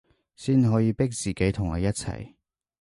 [0.35, 2.33] 先可以逼自己同你一齊